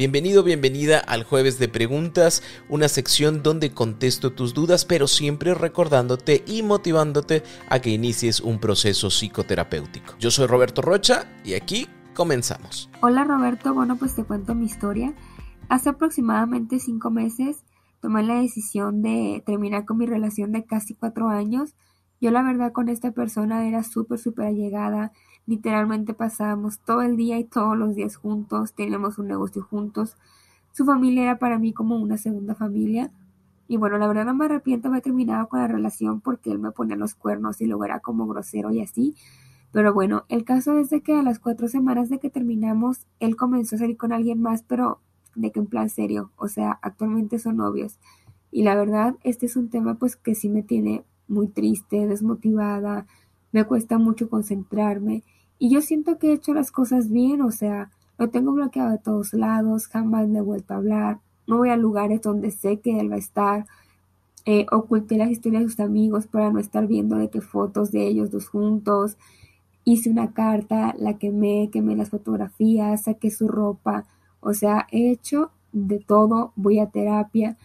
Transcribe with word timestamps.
Bienvenido, 0.00 0.42
bienvenida 0.42 0.98
al 0.98 1.24
jueves 1.24 1.58
de 1.58 1.68
preguntas, 1.68 2.42
una 2.70 2.88
sección 2.88 3.42
donde 3.42 3.74
contesto 3.74 4.32
tus 4.32 4.54
dudas, 4.54 4.86
pero 4.86 5.06
siempre 5.06 5.52
recordándote 5.52 6.42
y 6.46 6.62
motivándote 6.62 7.42
a 7.68 7.80
que 7.80 7.90
inicies 7.90 8.40
un 8.40 8.60
proceso 8.60 9.10
psicoterapéutico. 9.10 10.14
Yo 10.18 10.30
soy 10.30 10.46
Roberto 10.46 10.80
Rocha 10.80 11.26
y 11.44 11.52
aquí 11.52 11.86
comenzamos. 12.14 12.88
Hola 13.02 13.24
Roberto, 13.24 13.74
bueno 13.74 13.96
pues 13.96 14.14
te 14.14 14.24
cuento 14.24 14.54
mi 14.54 14.64
historia. 14.64 15.12
Hace 15.68 15.90
aproximadamente 15.90 16.78
cinco 16.78 17.10
meses 17.10 17.58
tomé 18.00 18.22
la 18.22 18.40
decisión 18.40 19.02
de 19.02 19.42
terminar 19.44 19.84
con 19.84 19.98
mi 19.98 20.06
relación 20.06 20.50
de 20.52 20.64
casi 20.64 20.94
cuatro 20.94 21.28
años. 21.28 21.74
Yo 22.22 22.30
la 22.30 22.42
verdad 22.42 22.72
con 22.72 22.88
esta 22.88 23.10
persona 23.10 23.68
era 23.68 23.84
súper, 23.84 24.18
súper 24.18 24.46
allegada 24.46 25.12
Literalmente 25.50 26.14
pasábamos 26.14 26.78
todo 26.78 27.02
el 27.02 27.16
día 27.16 27.36
y 27.36 27.42
todos 27.42 27.76
los 27.76 27.96
días 27.96 28.14
juntos, 28.14 28.72
teníamos 28.72 29.18
un 29.18 29.26
negocio 29.26 29.64
juntos. 29.64 30.16
Su 30.70 30.84
familia 30.84 31.24
era 31.24 31.38
para 31.40 31.58
mí 31.58 31.72
como 31.72 31.96
una 31.96 32.18
segunda 32.18 32.54
familia. 32.54 33.10
Y 33.66 33.76
bueno, 33.76 33.98
la 33.98 34.06
verdad 34.06 34.26
no 34.26 34.34
me 34.36 34.44
arrepiento 34.44 34.86
haber 34.86 35.02
terminado 35.02 35.48
con 35.48 35.58
la 35.58 35.66
relación 35.66 36.20
porque 36.20 36.52
él 36.52 36.60
me 36.60 36.70
ponía 36.70 36.94
los 36.94 37.16
cuernos 37.16 37.60
y 37.60 37.66
luego 37.66 37.84
era 37.84 37.98
como 37.98 38.28
grosero 38.28 38.70
y 38.70 38.80
así. 38.80 39.16
Pero 39.72 39.92
bueno, 39.92 40.22
el 40.28 40.44
caso 40.44 40.78
es 40.78 40.88
de 40.88 41.00
que 41.00 41.14
a 41.14 41.22
las 41.24 41.40
cuatro 41.40 41.66
semanas 41.66 42.10
de 42.10 42.20
que 42.20 42.30
terminamos, 42.30 43.08
él 43.18 43.34
comenzó 43.34 43.74
a 43.74 43.80
salir 43.80 43.96
con 43.96 44.12
alguien 44.12 44.40
más, 44.40 44.62
pero 44.62 45.00
de 45.34 45.50
que 45.50 45.58
en 45.58 45.66
plan 45.66 45.90
serio, 45.90 46.30
o 46.36 46.46
sea, 46.46 46.78
actualmente 46.80 47.40
son 47.40 47.56
novios. 47.56 47.98
Y 48.52 48.62
la 48.62 48.76
verdad, 48.76 49.16
este 49.24 49.46
es 49.46 49.56
un 49.56 49.68
tema 49.68 49.96
pues 49.96 50.14
que 50.14 50.36
sí 50.36 50.48
me 50.48 50.62
tiene 50.62 51.02
muy 51.26 51.48
triste, 51.48 52.06
desmotivada, 52.06 53.08
me 53.50 53.64
cuesta 53.64 53.98
mucho 53.98 54.30
concentrarme 54.30 55.24
y 55.60 55.68
yo 55.68 55.82
siento 55.82 56.18
que 56.18 56.30
he 56.30 56.32
hecho 56.32 56.54
las 56.54 56.72
cosas 56.72 57.10
bien, 57.10 57.42
o 57.42 57.52
sea, 57.52 57.90
lo 58.18 58.30
tengo 58.30 58.52
bloqueado 58.52 58.92
de 58.92 58.98
todos 58.98 59.34
lados, 59.34 59.88
jamás 59.88 60.26
me 60.26 60.38
he 60.38 60.42
vuelto 60.42 60.72
a 60.72 60.78
hablar, 60.78 61.20
no 61.46 61.58
voy 61.58 61.68
a 61.68 61.76
lugares 61.76 62.22
donde 62.22 62.50
sé 62.50 62.80
que 62.80 62.98
él 62.98 63.10
va 63.10 63.16
a 63.16 63.18
estar, 63.18 63.66
eh, 64.46 64.64
oculté 64.72 65.18
las 65.18 65.30
historias 65.30 65.62
de 65.62 65.68
sus 65.68 65.80
amigos 65.80 66.26
para 66.26 66.50
no 66.50 66.60
estar 66.60 66.86
viendo 66.86 67.16
de 67.16 67.28
qué 67.28 67.42
fotos 67.42 67.92
de 67.92 68.06
ellos 68.06 68.30
dos 68.30 68.48
juntos, 68.48 69.18
hice 69.84 70.08
una 70.08 70.32
carta, 70.32 70.94
la 70.98 71.18
quemé, 71.18 71.68
quemé 71.70 71.94
las 71.94 72.08
fotografías, 72.08 73.02
saqué 73.02 73.30
su 73.30 73.46
ropa, 73.46 74.06
o 74.40 74.54
sea, 74.54 74.86
he 74.90 75.10
hecho 75.10 75.50
de 75.72 75.98
todo, 75.98 76.52
voy 76.56 76.78
a 76.78 76.86
terapia 76.86 77.58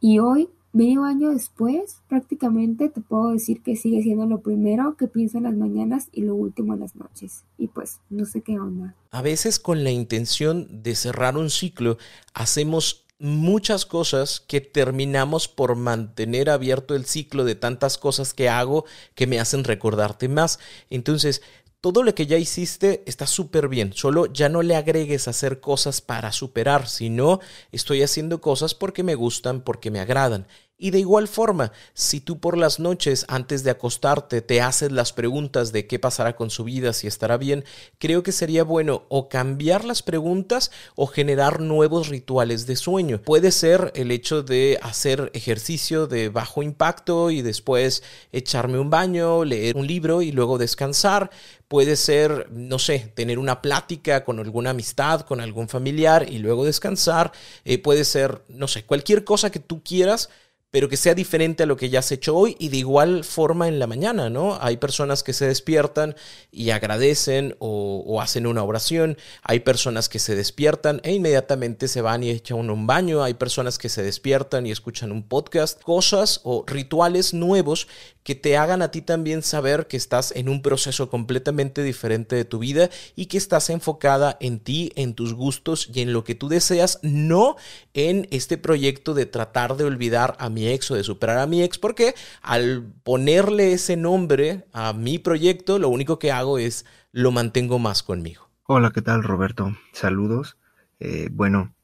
y 0.00 0.20
hoy 0.20 0.48
Medio 0.72 1.02
año 1.02 1.30
después, 1.30 1.98
prácticamente 2.08 2.88
te 2.88 3.00
puedo 3.00 3.30
decir 3.30 3.60
que 3.60 3.74
sigue 3.74 4.02
siendo 4.02 4.26
lo 4.26 4.40
primero 4.40 4.96
que 4.96 5.08
pienso 5.08 5.38
en 5.38 5.44
las 5.44 5.56
mañanas 5.56 6.08
y 6.12 6.22
lo 6.22 6.36
último 6.36 6.74
en 6.74 6.80
las 6.80 6.94
noches. 6.94 7.42
Y 7.58 7.66
pues 7.68 7.98
no 8.08 8.24
sé 8.24 8.42
qué 8.42 8.60
onda. 8.60 8.94
A 9.10 9.20
veces 9.20 9.58
con 9.58 9.82
la 9.82 9.90
intención 9.90 10.82
de 10.82 10.94
cerrar 10.94 11.36
un 11.36 11.50
ciclo, 11.50 11.98
hacemos 12.34 13.04
muchas 13.20 13.84
cosas 13.84 14.40
que 14.40 14.62
terminamos 14.62 15.46
por 15.46 15.76
mantener 15.76 16.48
abierto 16.48 16.94
el 16.94 17.04
ciclo 17.04 17.44
de 17.44 17.54
tantas 17.54 17.98
cosas 17.98 18.32
que 18.32 18.48
hago 18.48 18.86
que 19.14 19.26
me 19.26 19.38
hacen 19.38 19.64
recordarte 19.64 20.28
más. 20.28 20.58
Entonces, 20.88 21.42
todo 21.80 22.02
lo 22.02 22.14
que 22.14 22.26
ya 22.26 22.36
hiciste 22.36 23.02
está 23.06 23.26
súper 23.26 23.68
bien, 23.68 23.92
solo 23.94 24.26
ya 24.26 24.48
no 24.48 24.62
le 24.62 24.76
agregues 24.76 25.28
hacer 25.28 25.60
cosas 25.60 26.00
para 26.00 26.32
superar, 26.32 26.88
sino 26.88 27.40
estoy 27.72 28.02
haciendo 28.02 28.40
cosas 28.40 28.74
porque 28.74 29.02
me 29.02 29.14
gustan, 29.14 29.62
porque 29.62 29.90
me 29.90 30.00
agradan. 30.00 30.46
Y 30.82 30.92
de 30.92 30.98
igual 30.98 31.28
forma, 31.28 31.72
si 31.92 32.20
tú 32.20 32.40
por 32.40 32.56
las 32.56 32.80
noches 32.80 33.26
antes 33.28 33.64
de 33.64 33.70
acostarte 33.70 34.40
te 34.40 34.62
haces 34.62 34.90
las 34.90 35.12
preguntas 35.12 35.72
de 35.72 35.86
qué 35.86 35.98
pasará 35.98 36.36
con 36.36 36.48
su 36.48 36.64
vida, 36.64 36.94
si 36.94 37.06
estará 37.06 37.36
bien, 37.36 37.66
creo 37.98 38.22
que 38.22 38.32
sería 38.32 38.64
bueno 38.64 39.04
o 39.10 39.28
cambiar 39.28 39.84
las 39.84 40.02
preguntas 40.02 40.70
o 40.96 41.06
generar 41.06 41.60
nuevos 41.60 42.08
rituales 42.08 42.66
de 42.66 42.76
sueño. 42.76 43.20
Puede 43.20 43.52
ser 43.52 43.92
el 43.94 44.10
hecho 44.10 44.42
de 44.42 44.78
hacer 44.80 45.30
ejercicio 45.34 46.06
de 46.06 46.30
bajo 46.30 46.62
impacto 46.62 47.30
y 47.30 47.42
después 47.42 48.02
echarme 48.32 48.78
un 48.78 48.88
baño, 48.88 49.44
leer 49.44 49.76
un 49.76 49.86
libro 49.86 50.22
y 50.22 50.32
luego 50.32 50.56
descansar. 50.56 51.30
Puede 51.70 51.94
ser, 51.94 52.48
no 52.50 52.80
sé, 52.80 53.12
tener 53.14 53.38
una 53.38 53.62
plática 53.62 54.24
con 54.24 54.40
alguna 54.40 54.70
amistad, 54.70 55.20
con 55.20 55.40
algún 55.40 55.68
familiar 55.68 56.26
y 56.28 56.38
luego 56.38 56.64
descansar. 56.64 57.30
Eh, 57.64 57.78
puede 57.78 58.04
ser, 58.04 58.42
no 58.48 58.66
sé, 58.66 58.84
cualquier 58.84 59.22
cosa 59.22 59.52
que 59.52 59.60
tú 59.60 59.80
quieras 59.84 60.30
pero 60.70 60.88
que 60.88 60.96
sea 60.96 61.14
diferente 61.14 61.64
a 61.64 61.66
lo 61.66 61.76
que 61.76 61.90
ya 61.90 61.98
has 61.98 62.12
hecho 62.12 62.36
hoy 62.36 62.56
y 62.58 62.68
de 62.68 62.76
igual 62.76 63.24
forma 63.24 63.66
en 63.66 63.78
la 63.78 63.86
mañana, 63.86 64.30
¿no? 64.30 64.58
Hay 64.60 64.76
personas 64.76 65.22
que 65.22 65.32
se 65.32 65.46
despiertan 65.46 66.14
y 66.52 66.70
agradecen 66.70 67.56
o, 67.58 68.20
hacen 68.20 68.46
una 68.46 68.62
oración, 68.62 69.16
hay 69.42 69.60
personas 69.60 70.08
que 70.08 70.18
se 70.18 70.36
despiertan 70.36 71.00
e 71.02 71.12
inmediatamente 71.12 71.88
se 71.88 72.02
van 72.02 72.22
y 72.22 72.30
echan 72.30 72.70
un 72.70 72.86
baño, 72.86 73.22
hay 73.22 73.34
personas 73.34 73.78
que 73.78 73.88
se 73.88 74.02
despiertan 74.02 74.66
y 74.66 74.70
escuchan 74.70 75.10
un 75.10 75.22
podcast, 75.22 75.82
cosas 75.82 76.40
o 76.44 76.64
rituales 76.66 77.34
nuevos 77.34 77.88
que 78.22 78.34
te 78.34 78.56
hagan 78.56 78.82
a 78.82 78.90
ti 78.90 79.00
también 79.00 79.42
saber 79.42 79.86
que 79.86 79.96
estás 79.96 80.32
en 80.36 80.48
un 80.48 80.62
proceso 80.62 81.08
completamente 81.08 81.82
diferente 81.82 82.36
de 82.36 82.44
tu 82.44 82.58
vida 82.58 82.90
y 83.16 83.26
que 83.26 83.38
estás 83.38 83.70
enfocada 83.70 84.36
en 84.40 84.60
ti, 84.60 84.92
en 84.94 85.14
tus 85.14 85.34
gustos 85.34 85.88
y 85.92 86.02
en 86.02 86.12
lo 86.12 86.22
que 86.22 86.34
tú 86.34 86.48
deseas, 86.48 86.98
no 87.02 87.56
en 87.94 88.28
este 88.30 88.58
proyecto 88.58 89.14
de 89.14 89.26
tratar 89.26 89.76
de 89.76 89.84
olvidar 89.84 90.36
a 90.38 90.50
mi 90.50 90.59
ex 90.68 90.90
o 90.90 90.94
de 90.94 91.04
superar 91.04 91.38
a 91.38 91.46
mi 91.46 91.62
ex, 91.62 91.78
porque 91.78 92.14
al 92.42 92.92
ponerle 93.02 93.72
ese 93.72 93.96
nombre 93.96 94.66
a 94.72 94.92
mi 94.92 95.18
proyecto, 95.18 95.78
lo 95.78 95.88
único 95.88 96.18
que 96.18 96.32
hago 96.32 96.58
es 96.58 96.86
lo 97.12 97.32
mantengo 97.32 97.78
más 97.78 98.02
conmigo. 98.02 98.48
Hola, 98.64 98.92
¿qué 98.92 99.02
tal 99.02 99.22
Roberto? 99.22 99.76
Saludos. 99.92 100.56
Eh, 101.00 101.28
bueno, 101.32 101.74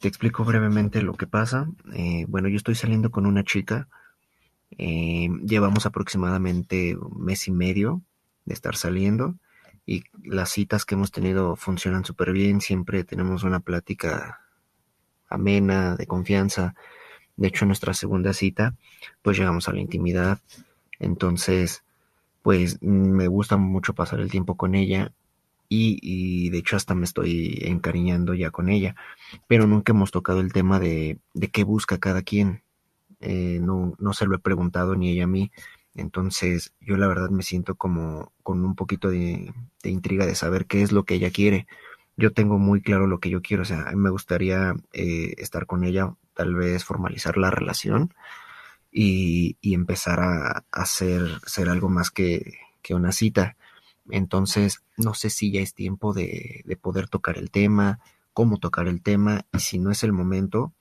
te 0.00 0.08
explico 0.08 0.44
brevemente 0.44 1.02
lo 1.02 1.14
que 1.14 1.26
pasa. 1.26 1.68
Eh, 1.94 2.24
bueno, 2.28 2.48
yo 2.48 2.56
estoy 2.56 2.74
saliendo 2.74 3.10
con 3.10 3.26
una 3.26 3.44
chica 3.44 3.88
eh, 4.78 5.28
llevamos 5.44 5.86
aproximadamente 5.86 6.96
un 6.96 7.24
mes 7.24 7.46
y 7.48 7.50
medio 7.50 8.02
de 8.44 8.54
estar 8.54 8.76
saliendo 8.76 9.36
y 9.84 10.04
las 10.24 10.50
citas 10.50 10.84
que 10.84 10.94
hemos 10.94 11.10
tenido 11.10 11.56
funcionan 11.56 12.04
súper 12.04 12.32
bien. 12.32 12.60
Siempre 12.60 13.04
tenemos 13.04 13.42
una 13.44 13.60
plática 13.60 14.40
amena, 15.28 15.96
de 15.96 16.06
confianza. 16.06 16.74
De 17.36 17.48
hecho, 17.48 17.64
en 17.64 17.68
nuestra 17.68 17.94
segunda 17.94 18.32
cita, 18.32 18.74
pues 19.22 19.38
llegamos 19.38 19.68
a 19.68 19.72
la 19.72 19.80
intimidad. 19.80 20.40
Entonces, 20.98 21.82
pues 22.42 22.80
me 22.82 23.28
gusta 23.28 23.56
mucho 23.56 23.94
pasar 23.94 24.20
el 24.20 24.30
tiempo 24.30 24.56
con 24.56 24.74
ella 24.74 25.12
y, 25.68 26.50
de 26.50 26.58
hecho 26.58 26.76
hasta 26.76 26.94
me 26.94 27.04
estoy 27.04 27.58
encariñando 27.62 28.34
ya 28.34 28.50
con 28.50 28.68
ella. 28.68 28.94
Pero 29.48 29.66
nunca 29.66 29.92
hemos 29.92 30.10
tocado 30.10 30.40
el 30.40 30.52
tema 30.52 30.78
de, 30.80 31.18
de 31.34 31.48
qué 31.48 31.64
busca 31.64 31.98
cada 31.98 32.22
quien. 32.22 32.62
Eh, 33.20 33.58
no, 33.62 33.94
no 33.98 34.12
se 34.12 34.26
lo 34.26 34.34
he 34.36 34.38
preguntado 34.38 34.96
ni 34.96 35.10
ella 35.10 35.24
a 35.24 35.28
mí. 35.28 35.50
Entonces 35.94 36.72
yo 36.80 36.96
la 36.96 37.06
verdad 37.06 37.30
me 37.30 37.42
siento 37.42 37.74
como 37.76 38.32
con 38.42 38.64
un 38.64 38.74
poquito 38.74 39.10
de, 39.10 39.52
intriga 39.84 40.26
de 40.26 40.34
saber 40.34 40.66
qué 40.66 40.82
es 40.82 40.92
lo 40.92 41.04
que 41.04 41.14
ella 41.14 41.30
quiere. 41.30 41.66
Yo 42.16 42.32
tengo 42.32 42.58
muy 42.58 42.82
claro 42.82 43.06
lo 43.06 43.20
que 43.20 43.30
yo 43.30 43.42
quiero, 43.42 43.62
o 43.62 43.66
sea, 43.66 43.92
me 43.94 44.10
gustaría 44.10 44.74
eh, 44.92 45.34
estar 45.38 45.66
con 45.66 45.84
ella, 45.84 46.14
tal 46.34 46.54
vez 46.54 46.84
formalizar 46.84 47.36
la 47.36 47.50
relación 47.50 48.14
y, 48.90 49.56
empezar 49.62 50.20
a, 50.20 50.64
hacer 50.70 51.40
ser 51.46 51.68
algo 51.68 51.88
más 51.88 52.10
que, 52.10 52.58
que, 52.82 52.94
una 52.94 53.12
cita. 53.12 53.56
Entonces, 54.10 54.82
no 54.96 55.14
sé 55.14 55.30
si 55.30 55.52
ya 55.52 55.60
es 55.60 55.74
tiempo 55.74 56.12
de, 56.12 56.62
de 56.64 56.76
poder 56.76 57.08
tocar 57.08 57.38
el 57.38 57.50
tema, 57.50 58.00
cómo 58.32 58.58
tocar 58.58 58.88
el 58.88 59.02
tema 59.02 59.46
y 59.52 59.60
si 59.60 59.78
no 59.78 59.90
es 59.90 60.02
el 60.04 60.12
momento, 60.12 60.72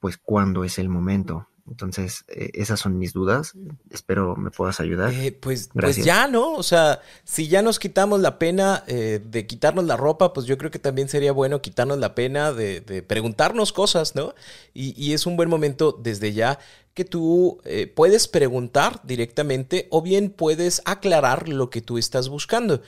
pues 0.00 0.18
cuándo 0.18 0.64
es 0.64 0.78
el 0.78 0.88
momento. 0.88 1.48
Entonces, 1.68 2.24
eh, 2.28 2.50
esas 2.54 2.80
son 2.80 2.98
mis 2.98 3.12
dudas. 3.12 3.54
Espero 3.90 4.36
me 4.36 4.50
puedas 4.50 4.80
ayudar. 4.80 5.12
Eh, 5.12 5.32
pues, 5.32 5.70
pues, 5.72 5.96
ya, 5.96 6.28
¿no? 6.28 6.52
O 6.52 6.62
sea, 6.62 7.00
si 7.24 7.48
ya 7.48 7.62
nos 7.62 7.78
quitamos 7.78 8.20
la 8.20 8.38
pena 8.38 8.84
eh, 8.86 9.20
de 9.24 9.46
quitarnos 9.46 9.84
la 9.84 9.96
ropa, 9.96 10.32
pues 10.32 10.46
yo 10.46 10.58
creo 10.58 10.70
que 10.70 10.78
también 10.78 11.08
sería 11.08 11.32
bueno 11.32 11.62
quitarnos 11.62 11.98
la 11.98 12.14
pena 12.14 12.52
de, 12.52 13.04
preguntarnos 13.06 13.72
cosas, 13.72 14.14
¿no? 14.14 14.34
Y, 14.74 15.12
es 15.12 15.26
un 15.26 15.36
buen 15.36 15.48
momento 15.48 15.92
desde 15.92 16.32
ya 16.32 16.58
que 16.94 17.04
tú 17.04 17.60
puedes 17.94 18.26
preguntar 18.26 19.00
directamente 19.04 19.86
o 19.90 20.02
bien 20.02 20.30
puedes 20.30 20.82
aclarar 20.84 21.48
lo 21.48 21.68
que 21.70 21.80
tú 21.80 21.98
estás 21.98 22.28
buscando. 22.28 22.80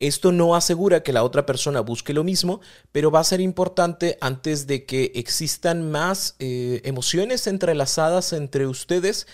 Esto 0.00 0.32
no 0.32 0.54
asegura 0.54 1.02
que 1.02 1.12
la 1.12 1.22
otra 1.22 1.44
persona 1.44 1.80
busque 1.80 2.14
lo 2.14 2.24
mismo, 2.24 2.60
pero 2.90 3.10
va 3.10 3.20
a 3.20 3.24
ser 3.24 3.40
importante 3.42 4.16
antes 4.22 4.66
de 4.66 4.86
que 4.86 5.12
existan 5.14 5.90
más 5.90 6.36
eh, 6.38 6.80
emociones 6.84 7.46
entrelazadas 7.46 8.32
entre 8.32 8.66
ustedes 8.66 9.26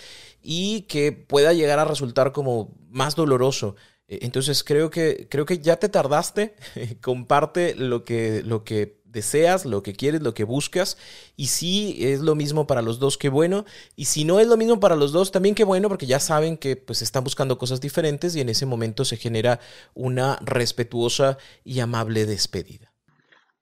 y 0.43 0.83
que 0.83 1.13
pueda 1.13 1.53
llegar 1.53 1.79
a 1.79 1.85
resultar 1.85 2.33
como 2.33 2.75
más 2.91 3.15
doloroso. 3.15 3.77
E, 4.09 4.19
entonces 4.23 4.65
creo 4.65 4.91
que, 4.91 5.29
creo 5.31 5.47
que 5.47 5.61
ya 5.61 5.77
te 5.77 5.89
tardaste, 5.89 6.57
comparte 7.01 7.77
lo 7.77 8.05
que, 8.05 8.43
lo 8.45 8.65
que 8.65 9.01
deseas, 9.17 9.65
lo 9.65 9.83
que 9.83 9.95
quieres, 9.95 10.23
lo 10.23 10.35
que 10.35 10.45
buscas. 10.45 10.97
Y 11.37 11.47
si 11.49 11.97
es 12.07 12.21
lo 12.21 12.37
mismo 12.37 12.69
para 12.69 12.83
los 12.83 13.01
dos, 13.01 13.19
qué 13.19 13.29
bueno. 13.29 13.65
Y 13.97 14.05
si 14.05 14.25
no 14.25 14.39
es 14.39 14.47
lo 14.47 14.57
mismo 14.57 14.79
para 14.79 14.95
los 14.95 15.11
dos, 15.11 15.33
también 15.33 15.57
qué 15.57 15.65
bueno, 15.65 15.89
porque 15.89 16.07
ya 16.07 16.21
saben 16.21 16.57
que 16.57 16.77
pues 16.77 17.03
están 17.03 17.25
buscando 17.25 17.59
cosas 17.59 17.81
diferentes 17.81 18.37
y 18.37 18.41
en 18.41 18.49
ese 18.49 18.67
momento 18.67 19.05
se 19.05 19.17
genera 19.17 19.59
una 19.95 20.39
respetuosa 20.43 21.39
y 21.65 21.81
amable 21.81 22.27
despedida. 22.27 22.93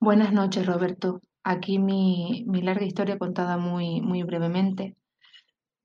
Buenas 0.01 0.33
noches, 0.33 0.67
Roberto. 0.67 1.23
Aquí 1.45 1.79
mi, 1.79 2.45
mi 2.47 2.61
larga 2.61 2.85
historia 2.85 3.19
contada 3.19 3.57
muy, 3.57 4.01
muy 4.03 4.23
brevemente. 4.25 4.97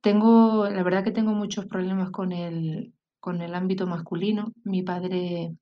Tengo, 0.02 0.70
la 0.70 0.84
verdad 0.84 1.04
que 1.04 1.12
tengo 1.12 1.32
muchos 1.32 1.66
problemas 1.66 2.10
con 2.12 2.32
el, 2.32 2.94
con 3.20 3.42
el 3.42 3.54
ámbito 3.56 3.86
masculino. 3.86 4.52
Mi 4.64 4.84
padre 4.84 5.54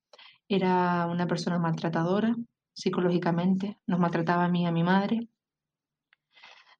era 0.47 1.07
una 1.07 1.27
persona 1.27 1.59
maltratadora, 1.59 2.35
psicológicamente, 2.77 3.79
nos 3.87 3.99
maltrataba 3.99 4.45
a 4.45 4.49
mí 4.49 4.61
y 4.63 4.65
a 4.67 4.71
mi 4.71 4.83
madre. 4.83 5.27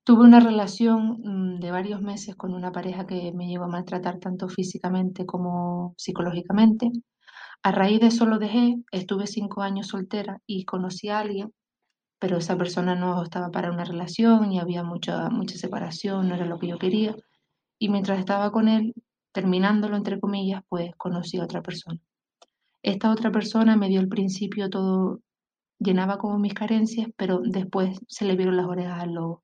Tuve 0.04 0.24
una 0.24 0.40
relación 0.40 1.22
mm, 1.24 1.60
de 1.60 1.72
varios 1.72 2.02
meses 2.02 2.36
con 2.36 2.54
una 2.54 2.72
pareja 2.72 3.08
que 3.08 3.34
me 3.34 3.48
llevó 3.48 3.66
a 3.66 3.68
maltratar 3.68 4.20
tanto 4.20 4.48
físicamente 4.48 5.26
como 5.26 5.96
psicológicamente. 5.98 6.92
A 7.64 7.72
raíz 7.72 8.00
de 8.00 8.08
eso 8.08 8.28
lo 8.28 8.38
dejé, 8.38 8.78
estuve 8.92 9.26
cinco 9.26 9.64
años 9.64 9.88
soltera 9.88 10.40
y 10.46 10.66
conocí 10.66 11.10
a 11.10 11.20
alguien, 11.20 11.52
pero 12.20 12.38
esa 12.38 12.56
persona 12.58 12.96
no 12.96 13.24
estaba 13.24 13.50
para 13.50 13.72
una 13.72 13.84
relación 13.84 14.52
y 14.52 14.60
había 14.60 14.84
mucha, 14.84 15.30
mucha 15.30 15.58
separación, 15.58 16.30
no 16.30 16.36
era 16.36 16.46
lo 16.46 16.60
que 16.60 16.68
yo 16.68 16.78
quería. 16.78 17.16
Y 17.80 17.90
mientras 17.90 18.20
estaba 18.20 18.52
con 18.52 18.68
él, 18.68 18.94
terminándolo 19.32 19.98
entre 19.98 20.20
comillas, 20.20 20.62
pues 20.70 20.92
conocí 20.96 21.38
a 21.38 21.44
otra 21.44 21.62
persona. 21.64 22.00
Esta 22.84 23.12
otra 23.12 23.32
persona 23.32 23.76
me 23.76 23.90
dio 23.90 24.00
al 24.00 24.08
principio 24.08 24.70
todo 24.70 25.22
llenaba 25.80 26.18
como 26.18 26.40
mis 26.40 26.54
carencias, 26.54 27.10
pero 27.16 27.42
después 27.44 28.00
se 28.08 28.26
le 28.26 28.36
vieron 28.36 28.58
las 28.58 28.66
orejas 28.66 29.02
al 29.02 29.14
lobo. 29.14 29.44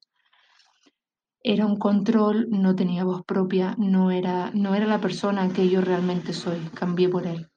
Era 1.44 1.65
un 1.65 1.77
control, 1.77 2.47
no 2.50 2.75
tenía 2.75 3.03
voz 3.03 3.24
propia, 3.25 3.75
no 3.77 4.12
era, 4.12 4.51
no 4.53 4.75
era 4.75 4.85
la 4.85 5.01
persona 5.01 5.50
que 5.50 5.68
yo 5.69 5.81
realmente 5.81 6.33
soy, 6.33 6.59
cambié 6.74 7.09
por 7.09 7.27
él. 7.27 7.50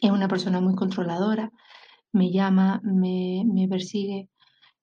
Es 0.00 0.10
una 0.10 0.28
persona 0.28 0.60
muy 0.60 0.76
controladora, 0.76 1.50
me 2.12 2.30
llama, 2.30 2.80
me, 2.84 3.42
me 3.44 3.66
persigue. 3.68 4.28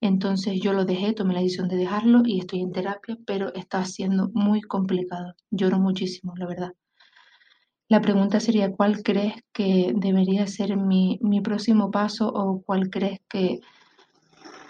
Entonces 0.01 0.59
yo 0.59 0.73
lo 0.73 0.83
dejé, 0.83 1.13
tomé 1.13 1.33
la 1.33 1.39
decisión 1.39 1.69
de 1.69 1.77
dejarlo 1.77 2.23
y 2.25 2.39
estoy 2.39 2.61
en 2.61 2.73
terapia, 2.73 3.17
pero 3.25 3.53
está 3.53 3.85
siendo 3.85 4.29
muy 4.33 4.61
complicado. 4.61 5.35
Lloro 5.49 5.79
muchísimo, 5.79 6.33
la 6.35 6.47
verdad. 6.47 6.73
La 7.87 8.01
pregunta 8.01 8.39
sería, 8.39 8.71
¿cuál 8.71 9.03
crees 9.03 9.35
que 9.53 9.93
debería 9.95 10.47
ser 10.47 10.75
mi, 10.75 11.19
mi 11.21 11.41
próximo 11.41 11.91
paso 11.91 12.27
o 12.29 12.63
cuál 12.63 12.89
crees 12.89 13.19
que 13.29 13.59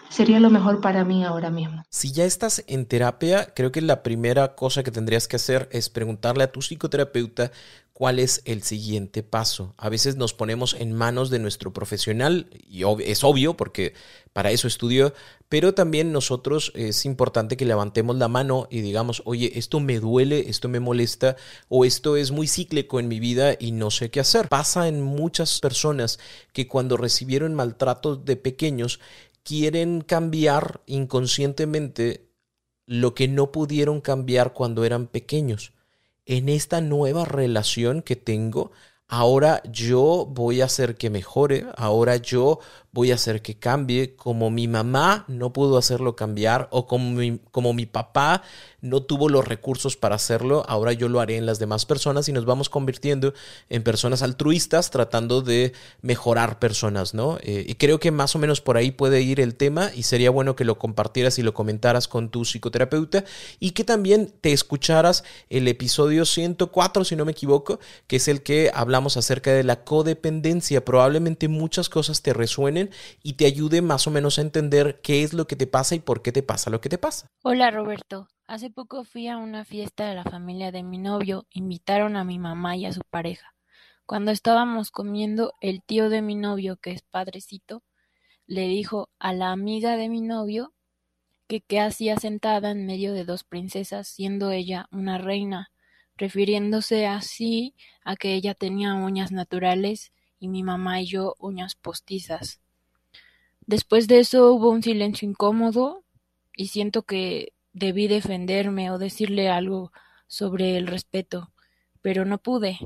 sería 0.09 0.39
lo 0.39 0.49
mejor 0.49 0.81
para 0.81 1.03
mí 1.03 1.23
ahora 1.23 1.49
mismo? 1.49 1.83
Si 1.89 2.11
ya 2.11 2.25
estás 2.25 2.63
en 2.67 2.85
terapia, 2.85 3.53
creo 3.55 3.71
que 3.71 3.81
la 3.81 4.03
primera 4.03 4.55
cosa 4.55 4.83
que 4.83 4.91
tendrías 4.91 5.27
que 5.27 5.35
hacer 5.35 5.69
es 5.71 5.89
preguntarle 5.89 6.43
a 6.43 6.51
tu 6.51 6.61
psicoterapeuta 6.61 7.51
cuál 7.95 8.19
es 8.19 8.41
el 8.43 8.61
siguiente 8.61 9.23
paso. 9.23 9.73
A 9.77 9.87
veces 9.87 10.17
nos 10.17 10.33
ponemos 10.33 10.73
en 10.73 10.91
manos 10.91 11.29
de 11.29 11.39
nuestro 11.39 11.71
profesional, 11.71 12.49
y 12.69 12.83
es 13.05 13.23
obvio 13.23 13.55
porque 13.55 13.93
para 14.33 14.51
eso 14.51 14.67
estudió, 14.67 15.13
pero 15.47 15.73
también 15.73 16.11
nosotros 16.11 16.73
es 16.75 17.05
importante 17.05 17.55
que 17.55 17.63
levantemos 17.63 18.17
la 18.17 18.27
mano 18.27 18.67
y 18.69 18.81
digamos, 18.81 19.21
oye, 19.23 19.57
esto 19.57 19.79
me 19.79 20.01
duele, 20.01 20.49
esto 20.49 20.67
me 20.67 20.81
molesta, 20.81 21.37
o 21.69 21.85
esto 21.85 22.17
es 22.17 22.31
muy 22.31 22.49
cíclico 22.49 22.99
en 22.99 23.07
mi 23.07 23.21
vida 23.21 23.55
y 23.57 23.71
no 23.71 23.89
sé 23.91 24.11
qué 24.11 24.19
hacer. 24.19 24.49
Pasa 24.49 24.89
en 24.89 25.01
muchas 25.01 25.61
personas 25.61 26.19
que 26.51 26.67
cuando 26.67 26.97
recibieron 26.97 27.53
maltratos 27.53 28.25
de 28.25 28.35
pequeños, 28.35 28.99
quieren 29.45 30.01
cambiar 30.01 30.81
inconscientemente 30.87 32.31
lo 32.87 33.13
que 33.13 33.27
no 33.27 33.51
pudieron 33.51 34.01
cambiar 34.01 34.53
cuando 34.53 34.83
eran 34.83 35.07
pequeños. 35.07 35.71
En 36.25 36.49
esta 36.49 36.81
nueva 36.81 37.25
relación 37.25 38.01
que 38.01 38.15
tengo, 38.15 38.71
ahora 39.07 39.61
yo 39.71 40.27
voy 40.27 40.61
a 40.61 40.65
hacer 40.65 40.95
que 40.95 41.11
mejore, 41.11 41.67
ahora 41.77 42.15
yo 42.17 42.59
voy 42.91 43.11
a 43.11 43.15
hacer 43.15 43.43
que 43.43 43.59
cambie, 43.59 44.15
como 44.15 44.49
mi 44.49 44.67
mamá 44.67 45.25
no 45.27 45.53
pudo 45.53 45.77
hacerlo 45.77 46.15
cambiar 46.15 46.67
o 46.71 46.87
como 46.87 47.11
mi, 47.11 47.39
como 47.51 47.73
mi 47.73 47.85
papá 47.85 48.41
no 48.85 49.01
tuvo 49.01 49.29
los 49.29 49.47
recursos 49.47 49.97
para 49.97 50.15
hacerlo, 50.15 50.63
ahora 50.67 50.93
yo 50.93 51.09
lo 51.09 51.19
haré 51.19 51.37
en 51.37 51.45
las 51.45 51.59
demás 51.59 51.85
personas 51.85 52.29
y 52.29 52.31
nos 52.31 52.45
vamos 52.45 52.69
convirtiendo 52.69 53.33
en 53.69 53.83
personas 53.83 54.21
altruistas 54.21 54.91
tratando 54.91 55.41
de 55.41 55.73
mejorar 56.01 56.59
personas, 56.59 57.13
¿no? 57.13 57.37
Eh, 57.41 57.65
y 57.67 57.75
creo 57.75 57.99
que 57.99 58.11
más 58.11 58.35
o 58.35 58.39
menos 58.39 58.61
por 58.61 58.77
ahí 58.77 58.91
puede 58.91 59.21
ir 59.21 59.39
el 59.39 59.55
tema 59.55 59.91
y 59.93 60.03
sería 60.03 60.29
bueno 60.29 60.55
que 60.55 60.65
lo 60.65 60.77
compartieras 60.77 61.39
y 61.39 61.43
lo 61.43 61.53
comentaras 61.53 62.07
con 62.07 62.29
tu 62.29 62.45
psicoterapeuta 62.45 63.25
y 63.59 63.71
que 63.71 63.83
también 63.83 64.33
te 64.41 64.53
escucharas 64.53 65.23
el 65.49 65.67
episodio 65.67 66.25
104, 66.25 67.03
si 67.03 67.15
no 67.15 67.25
me 67.25 67.31
equivoco, 67.31 67.79
que 68.07 68.17
es 68.17 68.27
el 68.27 68.43
que 68.43 68.71
hablamos 68.73 69.17
acerca 69.17 69.51
de 69.51 69.63
la 69.63 69.83
codependencia. 69.83 70.85
Probablemente 70.85 71.47
muchas 71.47 71.89
cosas 71.89 72.21
te 72.21 72.33
resuenen 72.33 72.91
y 73.23 73.33
te 73.33 73.45
ayude 73.45 73.81
más 73.81 74.07
o 74.07 74.11
menos 74.11 74.37
a 74.37 74.41
entender 74.41 74.99
qué 75.01 75.23
es 75.23 75.33
lo 75.33 75.47
que 75.47 75.55
te 75.55 75.67
pasa 75.67 75.95
y 75.95 75.99
por 75.99 76.21
qué 76.21 76.31
te 76.31 76.43
pasa 76.43 76.69
lo 76.69 76.81
que 76.81 76.89
te 76.89 76.97
pasa. 76.97 77.27
Hola 77.43 77.71
Roberto, 77.71 78.27
hace 78.47 78.69
poco 78.69 79.03
fui 79.03 79.27
a 79.27 79.37
una 79.37 79.65
fiesta 79.65 80.07
de 80.07 80.15
la 80.15 80.23
familia 80.23 80.71
de 80.71 80.83
mi 80.83 80.97
novio, 80.97 81.45
invitaron 81.51 82.15
a 82.15 82.23
mi 82.23 82.39
mamá 82.39 82.75
y 82.75 82.85
a 82.85 82.93
su 82.93 83.01
pareja. 83.01 83.53
Cuando 84.05 84.31
estábamos 84.31 84.91
comiendo, 84.91 85.53
el 85.61 85.81
tío 85.81 86.09
de 86.09 86.21
mi 86.21 86.35
novio, 86.35 86.77
que 86.77 86.91
es 86.91 87.01
padrecito, 87.01 87.83
le 88.45 88.67
dijo 88.67 89.09
a 89.17 89.33
la 89.33 89.51
amiga 89.51 89.97
de 89.97 90.09
mi 90.09 90.21
novio 90.21 90.73
que 91.47 91.61
qué 91.61 91.89
sentada 91.91 92.71
en 92.71 92.85
medio 92.85 93.13
de 93.13 93.25
dos 93.25 93.43
princesas, 93.43 94.07
siendo 94.07 94.51
ella 94.51 94.87
una 94.91 95.17
reina, 95.17 95.71
refiriéndose 96.15 97.07
así 97.07 97.75
a 98.03 98.15
que 98.15 98.35
ella 98.35 98.53
tenía 98.53 98.93
uñas 98.93 99.31
naturales 99.31 100.11
y 100.39 100.47
mi 100.47 100.63
mamá 100.63 101.01
y 101.01 101.05
yo 101.05 101.35
uñas 101.39 101.75
postizas. 101.75 102.61
Después 103.65 104.07
de 104.07 104.19
eso 104.19 104.53
hubo 104.53 104.69
un 104.69 104.83
silencio 104.83 105.27
incómodo 105.27 106.03
y 106.55 106.67
siento 106.67 107.01
que 107.01 107.54
debí 107.75 108.07
defenderme 108.07 108.89
o 108.89 108.97
decirle 108.97 109.49
algo 109.49 109.91
sobre 110.27 110.77
el 110.77 110.87
respeto, 110.87 111.51
pero 112.01 112.25
no 112.25 112.37
pude. 112.37 112.79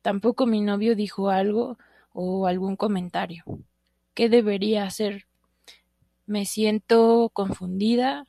Tampoco 0.00 0.46
mi 0.46 0.60
novio 0.60 0.94
dijo 0.94 1.28
algo 1.28 1.76
o 2.12 2.46
algún 2.46 2.76
comentario. 2.76 3.44
¿Qué 4.14 4.28
debería 4.28 4.84
hacer? 4.84 5.26
Me 6.24 6.46
siento 6.46 7.30
confundida, 7.32 8.26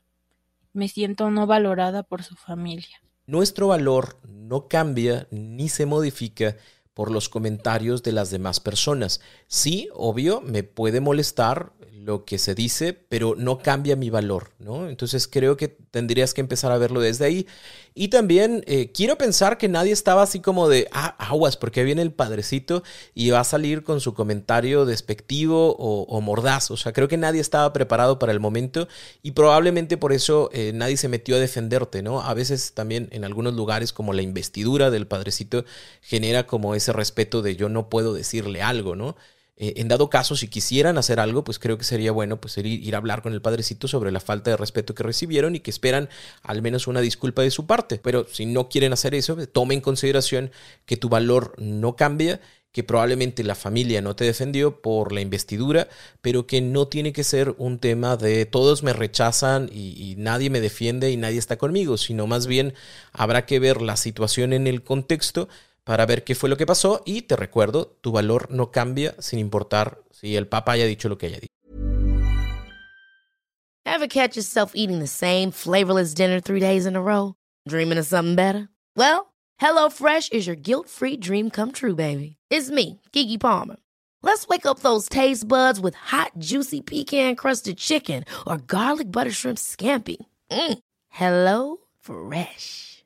me 0.74 0.88
siento 0.88 1.30
no 1.30 1.46
valorada 1.46 2.01
por 2.01 2.24
su 2.24 2.36
familia. 2.36 3.01
Nuestro 3.28 3.68
valor 3.68 4.20
no 4.28 4.68
cambia 4.68 5.28
ni 5.30 5.70
se 5.70 5.86
modifica 5.86 6.58
por 7.00 7.12
los 7.12 7.29
comentarios 7.29 8.03
de 8.03 8.12
las 8.12 8.29
demás 8.29 8.60
personas. 8.60 9.22
Sí, 9.48 9.88
obvio, 9.94 10.41
me 10.41 10.63
puede 10.63 11.00
molestar 11.00 11.72
lo 12.10 12.25
que 12.25 12.38
se 12.38 12.56
dice, 12.56 12.94
pero 12.94 13.36
no 13.38 13.60
cambia 13.60 13.96
mi 13.96 14.10
valor, 14.10 14.51
¿no? 14.60 14.89
Entonces 14.89 15.27
creo 15.27 15.58
que 15.58 15.68
tendrías 15.68 16.34
que 16.34 16.41
empezar 16.41 16.72
a 16.72 16.77
verlo 16.77 17.01
desde 17.01 17.25
ahí. 17.25 17.48
Y 17.94 18.08
también 18.08 18.63
eh, 18.65 18.91
quiero 18.94 19.18
pensar 19.18 19.58
que 19.58 19.68
nadie 19.68 19.91
estaba 19.91 20.24
así 20.24 20.39
como 20.39 20.70
de, 20.70 20.88
ah, 20.91 21.15
aguas, 21.20 21.58
porque 21.58 21.84
viene 21.84 22.01
el 22.01 22.13
padrecito 22.13 22.84
y 23.13 23.29
va 23.29 23.41
a 23.41 23.44
salir 23.44 23.84
con 23.84 24.00
su 24.00 24.13
comentario 24.13 24.86
despectivo 24.86 25.75
o, 25.77 26.22
mordaz. 26.22 26.72
O 26.72 26.77
sea, 26.77 26.94
creo 26.94 27.08
que 27.08 27.18
nadie 27.18 27.41
estaba 27.41 27.74
preparado 27.74 28.20
para 28.20 28.32
el 28.32 28.39
momento 28.39 28.88
y 29.22 29.32
probablemente 29.32 29.98
por 29.98 30.13
eso 30.13 30.50
eh, 30.53 30.72
nadie 30.74 30.98
se 30.98 31.10
metió 31.10 31.36
a 31.36 31.39
defenderte, 31.39 32.01
¿no? 32.01 32.22
A 32.22 32.34
veces 32.34 32.74
también 32.74 33.10
en 33.12 33.25
algunos 33.25 33.53
lugares 33.53 33.91
como 33.91 34.13
la 34.13 34.22
investidura 34.22 34.91
del 34.91 35.08
padrecito 35.08 35.65
genera 36.01 36.48
como 36.48 36.74
respeto 36.93 37.41
de 37.41 37.55
yo 37.55 37.69
no 37.69 37.89
puedo 37.89 38.13
decirle 38.13 38.62
algo, 38.62 38.96
¿no? 38.96 39.15
Eh, 39.58 39.74
en 39.77 39.89
dado 39.89 40.10
caso, 40.10 40.38
si 40.38 40.48
quisieran 40.48 40.98
hacer 40.98 41.19
algo, 41.19 41.43
pues 41.43 41.60
creo 41.60 41.77
que 41.77 41.84
sería 41.84 42.13
bueno 42.13 42.39
pues, 42.39 42.58
ir, 42.58 42.65
ir, 42.65 42.96
a 42.96 42.98
hablar 42.98 43.22
con 43.22 43.34
el 43.34 43.41
padrecito 43.41 43.89
sobre 43.89 44.12
la 44.12 44.22
falta 44.22 44.51
de 44.51 44.58
respeto 44.58 44.96
que 44.96 45.03
recibieron 45.03 45.55
y 45.55 45.60
que 45.60 45.69
esperan 45.69 46.08
al 46.43 46.62
menos 46.62 46.88
una 46.88 47.01
disculpa 47.01 47.41
de 47.41 47.51
su 47.51 47.67
parte. 47.67 48.00
Pero 48.01 48.25
si 48.31 48.46
no 48.46 48.69
quieren 48.69 48.93
hacer 48.93 49.13
eso, 49.15 49.36
tome 49.48 49.74
en 49.74 49.81
consideración 49.81 50.51
que 50.86 50.96
tu 50.96 51.10
valor 51.10 51.53
no 51.58 51.98
cambia 51.98 52.39
que 52.72 52.84
probablemente 52.84 53.43
la 53.43 53.55
familia 53.55 54.01
no 54.01 54.15
te 54.15 54.25
defendió 54.25 54.81
por 54.81 55.12
la 55.12 55.22
investidura, 55.22 55.88
pero 56.22 56.46
que 56.46 56.62
no 56.62 56.88
tiene 56.88 57.13
que 57.13 57.24
ser 57.24 57.55
un 57.58 57.79
tema 57.79 58.15
de 58.15 58.46
todos 58.46 58.84
me 58.84 58.93
rechazan 58.93 59.69
y, 59.74 60.15
nadie 60.17 60.50
me 60.50 60.62
defiende 60.62 61.12
y 61.12 61.17
nadie 61.17 61.39
está 61.39 61.58
conmigo, 61.58 61.98
sino 61.98 62.27
más 62.27 62.46
bien 62.46 62.74
habrá 63.12 63.46
que 63.46 63.60
ver 63.60 63.81
la 63.81 63.98
situación 63.98 64.53
en 64.53 64.67
el 64.67 64.84
contexto 64.84 65.50
para 65.89 66.05
ver 66.05 66.24
qué 66.24 66.36
fue 66.36 66.50
lo 66.50 66.55
que 66.55 66.67
pasó 66.67 67.01
y 67.03 67.24
te 67.24 67.36
recuerdo, 67.36 67.98
tu 68.01 68.12
valor 68.12 68.51
no 68.51 68.69
cambia 68.69 69.15
sin 69.17 69.39
importar 69.39 70.03
si 70.12 70.36
el 70.36 70.48
papá 70.48 70.74
haya 70.74 70.86
dicho 70.86 71.10
lo 71.10 71.17
que 71.17 71.25
haya 71.25 71.39
dicho. 71.39 71.51
Ever 73.88 74.08
catch 74.08 74.36
yourself 74.36 74.74
eating 74.75 75.00
the 75.00 75.08
same 75.08 75.50
flavorless 75.51 76.13
dinner 76.13 76.39
three 76.39 76.60
days 76.60 76.86
in 76.86 76.96
a 76.96 77.01
row? 77.01 77.34
Dreaming 77.67 77.98
of 77.98 78.05
something 78.05 78.36
better? 78.36 78.69
Well, 78.96 79.34
HelloFresh 79.60 80.31
is 80.31 80.46
your 80.46 80.55
guilt-free 80.55 81.17
dream 81.17 81.50
come 81.50 81.72
true, 81.72 81.96
baby. 81.96 82.36
It's 82.51 82.69
me, 82.69 83.01
Kiki 83.12 83.39
Palmer. 83.39 83.77
Let's 84.22 84.48
wake 84.48 84.67
up 84.67 84.81
those 84.81 85.10
taste 85.10 85.48
buds 85.48 85.79
with 85.79 85.96
hot, 85.96 86.34
juicy 86.38 86.81
pecan-crusted 86.81 87.77
chicken 87.79 88.25
or 88.46 88.58
garlic 88.58 89.12
butter 89.12 89.31
shrimp 89.31 89.58
scampi. 89.58 90.17
Mm. 90.51 90.79
Hello 91.10 91.77
Fresh. 92.00 93.03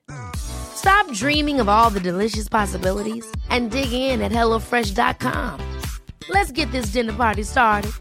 Stop 0.75 1.11
dreaming 1.11 1.59
of 1.59 1.69
all 1.69 1.89
the 1.89 1.99
delicious 1.99 2.49
possibilities 2.49 3.25
and 3.49 3.71
dig 3.71 3.93
in 3.93 4.21
at 4.21 4.31
HelloFresh.com. 4.31 5.59
Let's 6.29 6.51
get 6.51 6.71
this 6.71 6.87
dinner 6.87 7.13
party 7.13 7.43
started. 7.43 7.91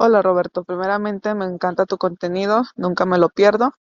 Hola 0.00 0.22
Roberto, 0.22 0.62
primeramente 0.62 1.34
me 1.34 1.44
encanta 1.44 1.84
tu 1.84 1.98
contenido, 1.98 2.62
nunca 2.76 3.04
me 3.04 3.18
lo 3.18 3.30
pierdo. 3.30 3.72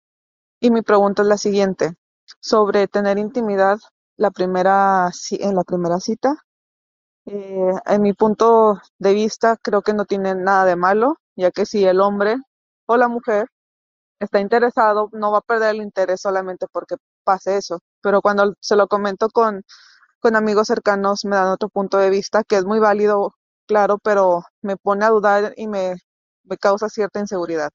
Y 0.60 0.70
mi 0.70 0.80
pregunta 0.80 1.20
es 1.20 1.28
la 1.28 1.36
siguiente, 1.36 1.92
sobre 2.40 2.88
tener 2.88 3.18
intimidad 3.18 3.78
la 4.16 4.30
primera, 4.30 5.10
en 5.30 5.54
la 5.54 5.62
primera 5.62 6.00
cita. 6.00 6.42
Eh, 7.26 7.72
en 7.84 8.00
mi 8.00 8.14
punto 8.14 8.80
de 8.98 9.12
vista, 9.12 9.58
creo 9.58 9.82
que 9.82 9.92
no 9.92 10.06
tiene 10.06 10.34
nada 10.34 10.64
de 10.64 10.76
malo, 10.76 11.18
ya 11.36 11.50
que 11.50 11.66
si 11.66 11.84
el 11.84 12.00
hombre 12.00 12.38
o 12.86 12.96
la 12.96 13.08
mujer 13.08 13.48
está 14.20 14.40
interesado, 14.40 15.08
no 15.12 15.32
va 15.32 15.38
a 15.38 15.42
perder 15.42 15.76
el 15.76 15.82
interés 15.82 16.20
solamente 16.22 16.66
porque 16.72 16.96
pase 17.24 17.56
eso. 17.56 17.80
Pero 18.02 18.22
cuando 18.22 18.54
se 18.60 18.76
lo 18.76 18.88
comento 18.88 19.28
con, 19.30 19.62
con 20.20 20.36
amigos 20.36 20.68
cercanos, 20.68 21.24
me 21.24 21.36
dan 21.36 21.48
otro 21.48 21.68
punto 21.68 21.98
de 21.98 22.10
vista 22.10 22.44
que 22.44 22.56
es 22.56 22.64
muy 22.64 22.78
válido, 22.78 23.34
claro, 23.66 23.98
pero 23.98 24.42
me 24.62 24.76
pone 24.76 25.04
a 25.04 25.10
dudar 25.10 25.52
y 25.56 25.68
me, 25.68 25.96
me 26.44 26.56
causa 26.56 26.88
cierta 26.88 27.20
inseguridad. 27.20 27.70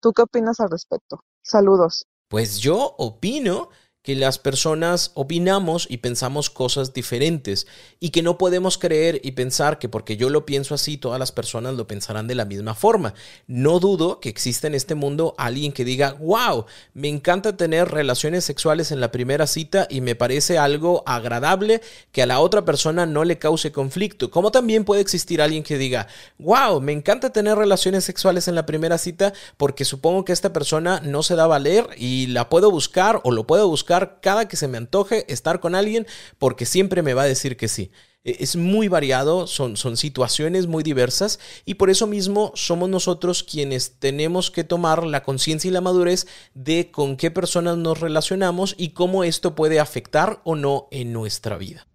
¿Tú 0.00 0.12
qué 0.12 0.22
opinas 0.22 0.60
al 0.60 0.70
respecto? 0.70 1.20
Saludos. 1.42 2.06
Pues 2.28 2.58
yo 2.58 2.94
opino 2.98 3.68
que 4.04 4.14
las 4.14 4.38
personas 4.38 5.12
opinamos 5.14 5.86
y 5.88 5.96
pensamos 5.96 6.50
cosas 6.50 6.92
diferentes 6.92 7.66
y 8.00 8.10
que 8.10 8.22
no 8.22 8.36
podemos 8.36 8.76
creer 8.76 9.18
y 9.24 9.32
pensar 9.32 9.78
que 9.78 9.88
porque 9.88 10.18
yo 10.18 10.28
lo 10.28 10.44
pienso 10.44 10.74
así, 10.74 10.98
todas 10.98 11.18
las 11.18 11.32
personas 11.32 11.74
lo 11.74 11.86
pensarán 11.86 12.26
de 12.26 12.34
la 12.34 12.44
misma 12.44 12.74
forma. 12.74 13.14
No 13.46 13.80
dudo 13.80 14.20
que 14.20 14.28
exista 14.28 14.66
en 14.66 14.74
este 14.74 14.94
mundo 14.94 15.34
alguien 15.38 15.72
que 15.72 15.86
diga, 15.86 16.18
wow, 16.20 16.66
me 16.92 17.08
encanta 17.08 17.56
tener 17.56 17.88
relaciones 17.88 18.44
sexuales 18.44 18.92
en 18.92 19.00
la 19.00 19.10
primera 19.10 19.46
cita 19.46 19.86
y 19.88 20.02
me 20.02 20.14
parece 20.14 20.58
algo 20.58 21.02
agradable 21.06 21.80
que 22.12 22.22
a 22.22 22.26
la 22.26 22.40
otra 22.40 22.66
persona 22.66 23.06
no 23.06 23.24
le 23.24 23.38
cause 23.38 23.72
conflicto. 23.72 24.30
Como 24.30 24.50
también 24.50 24.84
puede 24.84 25.00
existir 25.00 25.40
alguien 25.40 25.62
que 25.62 25.78
diga, 25.78 26.08
wow, 26.38 26.78
me 26.82 26.92
encanta 26.92 27.32
tener 27.32 27.56
relaciones 27.56 28.04
sexuales 28.04 28.48
en 28.48 28.54
la 28.54 28.66
primera 28.66 28.98
cita 28.98 29.32
porque 29.56 29.86
supongo 29.86 30.26
que 30.26 30.34
esta 30.34 30.52
persona 30.52 31.00
no 31.02 31.22
se 31.22 31.36
da 31.36 31.44
a 31.44 31.46
valer 31.46 31.86
y 31.96 32.26
la 32.26 32.50
puedo 32.50 32.70
buscar 32.70 33.22
o 33.24 33.30
lo 33.30 33.46
puedo 33.46 33.66
buscar 33.66 33.93
cada 34.20 34.48
que 34.48 34.56
se 34.56 34.68
me 34.68 34.78
antoje 34.78 35.24
estar 35.32 35.60
con 35.60 35.74
alguien 35.74 36.06
porque 36.38 36.66
siempre 36.66 37.02
me 37.02 37.14
va 37.14 37.22
a 37.22 37.26
decir 37.26 37.56
que 37.56 37.68
sí. 37.68 37.90
E, 38.24 38.36
es 38.40 38.56
muy 38.56 38.88
variado, 38.88 39.46
son, 39.46 39.76
son 39.76 39.96
situaciones 39.96 40.66
muy 40.66 40.82
diversas 40.82 41.38
y 41.64 41.74
por 41.74 41.90
eso 41.90 42.06
mismo 42.06 42.52
somos 42.54 42.88
nosotros 42.88 43.42
quienes 43.42 43.98
tenemos 43.98 44.50
que 44.50 44.64
tomar 44.64 45.04
la 45.04 45.22
conciencia 45.22 45.68
y 45.68 45.72
la 45.72 45.80
madurez 45.80 46.26
de 46.54 46.90
con 46.90 47.16
qué 47.16 47.30
personas 47.30 47.76
nos 47.76 48.00
relacionamos 48.00 48.74
y 48.78 48.90
cómo 48.90 49.24
esto 49.24 49.54
puede 49.54 49.80
afectar 49.80 50.40
o 50.44 50.56
no 50.56 50.88
en 50.90 51.12
nuestra 51.12 51.56
vida. 51.56 51.86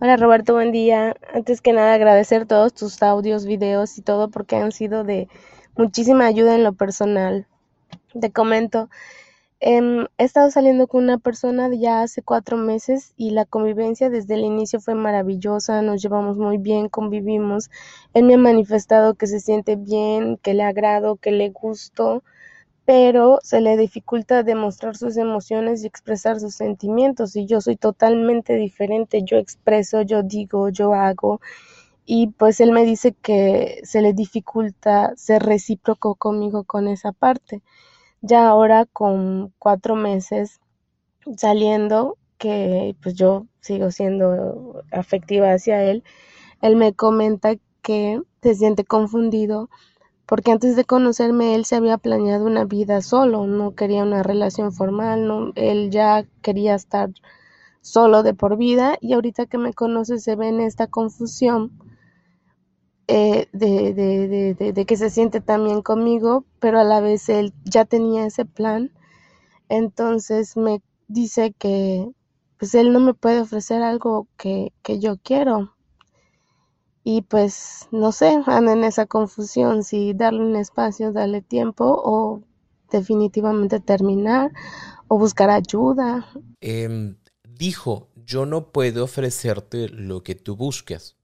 Hola 0.00 0.16
Roberto, 0.16 0.52
buen 0.52 0.70
día. 0.70 1.16
Antes 1.32 1.60
que 1.60 1.72
nada 1.72 1.94
agradecer 1.94 2.46
todos 2.46 2.74
tus 2.74 3.02
audios, 3.02 3.46
videos 3.46 3.98
y 3.98 4.02
todo 4.02 4.28
porque 4.30 4.56
han 4.56 4.70
sido 4.70 5.02
de 5.02 5.28
muchísima 5.76 6.26
ayuda 6.26 6.54
en 6.54 6.62
lo 6.62 6.74
personal. 6.74 7.46
Te 8.20 8.30
comento, 8.30 8.90
he 9.60 10.06
estado 10.18 10.50
saliendo 10.50 10.86
con 10.86 11.04
una 11.04 11.18
persona 11.18 11.68
ya 11.74 12.02
hace 12.02 12.22
cuatro 12.22 12.56
meses 12.56 13.12
y 13.16 13.30
la 13.30 13.44
convivencia 13.44 14.10
desde 14.10 14.34
el 14.34 14.40
inicio 14.44 14.80
fue 14.80 14.94
maravillosa, 14.94 15.82
nos 15.82 16.00
llevamos 16.02 16.36
muy 16.38 16.58
bien, 16.58 16.88
convivimos. 16.88 17.70
Él 18.14 18.24
me 18.24 18.34
ha 18.34 18.38
manifestado 18.38 19.14
que 19.14 19.26
se 19.26 19.40
siente 19.40 19.76
bien, 19.76 20.36
que 20.42 20.54
le 20.54 20.62
agrado, 20.62 21.16
que 21.16 21.32
le 21.32 21.50
gusto, 21.50 22.22
pero 22.84 23.38
se 23.42 23.60
le 23.60 23.76
dificulta 23.76 24.42
demostrar 24.44 24.96
sus 24.96 25.16
emociones 25.16 25.84
y 25.84 25.88
expresar 25.88 26.40
sus 26.40 26.54
sentimientos 26.54 27.36
y 27.36 27.46
yo 27.46 27.60
soy 27.60 27.76
totalmente 27.76 28.54
diferente, 28.56 29.22
yo 29.24 29.38
expreso, 29.38 30.02
yo 30.02 30.22
digo, 30.22 30.70
yo 30.70 30.94
hago 30.94 31.40
y 32.06 32.28
pues 32.28 32.60
él 32.60 32.72
me 32.72 32.84
dice 32.84 33.12
que 33.14 33.80
se 33.84 34.02
le 34.02 34.14
dificulta 34.14 35.12
ser 35.16 35.42
recíproco 35.44 36.14
conmigo 36.16 36.64
con 36.64 36.88
esa 36.88 37.12
parte. 37.12 37.62
Ya 38.20 38.48
ahora 38.48 38.84
con 38.86 39.52
cuatro 39.58 39.94
meses 39.94 40.60
saliendo, 41.36 42.16
que 42.38 42.96
pues 43.02 43.14
yo 43.14 43.46
sigo 43.60 43.90
siendo 43.90 44.82
afectiva 44.92 45.52
hacia 45.52 45.84
él, 45.84 46.04
él 46.62 46.76
me 46.76 46.94
comenta 46.94 47.54
que 47.82 48.20
se 48.42 48.54
siente 48.54 48.84
confundido 48.84 49.70
porque 50.26 50.52
antes 50.52 50.76
de 50.76 50.84
conocerme 50.84 51.54
él 51.54 51.64
se 51.64 51.76
había 51.76 51.98
planeado 51.98 52.46
una 52.46 52.64
vida 52.64 53.02
solo, 53.02 53.46
no 53.46 53.74
quería 53.74 54.04
una 54.04 54.22
relación 54.22 54.72
formal, 54.72 55.26
no, 55.26 55.52
él 55.56 55.90
ya 55.90 56.24
quería 56.42 56.74
estar 56.74 57.10
solo 57.80 58.22
de 58.22 58.34
por 58.34 58.56
vida 58.56 58.98
y 59.00 59.14
ahorita 59.14 59.46
que 59.46 59.58
me 59.58 59.74
conoce 59.74 60.18
se 60.18 60.36
ve 60.36 60.48
en 60.48 60.60
esta 60.60 60.86
confusión 60.88 61.72
eh, 63.08 63.48
de, 63.52 63.94
de, 63.94 64.54
de, 64.54 64.72
de, 64.72 64.86
que 64.86 64.96
se 64.98 65.08
siente 65.08 65.40
también 65.40 65.80
conmigo, 65.80 66.44
pero 66.60 66.78
a 66.78 66.84
la 66.84 67.00
vez 67.00 67.30
él 67.30 67.54
ya 67.64 67.86
tenía 67.86 68.26
ese 68.26 68.44
plan. 68.44 68.92
Entonces 69.70 70.56
me 70.58 70.82
dice 71.08 71.54
que 71.58 72.10
pues 72.58 72.74
él 72.74 72.92
no 72.92 73.00
me 73.00 73.14
puede 73.14 73.40
ofrecer 73.40 73.82
algo 73.82 74.28
que, 74.36 74.74
que 74.82 74.98
yo 74.98 75.16
quiero. 75.16 75.74
Y 77.02 77.22
pues 77.22 77.88
no 77.92 78.12
sé, 78.12 78.42
ando 78.44 78.72
en 78.72 78.84
esa 78.84 79.06
confusión 79.06 79.84
si 79.84 80.12
darle 80.12 80.44
un 80.44 80.56
espacio, 80.56 81.10
darle 81.10 81.40
tiempo 81.40 81.84
o 82.04 82.42
definitivamente 82.90 83.80
terminar 83.80 84.52
o 85.08 85.18
buscar 85.18 85.48
ayuda. 85.48 86.28
Eh, 86.60 87.14
dijo, 87.48 88.10
yo 88.14 88.44
no 88.44 88.70
puedo 88.70 89.04
ofrecerte 89.04 89.88
lo 89.88 90.22
que 90.22 90.34
tú 90.34 90.56
buscas. 90.56 91.16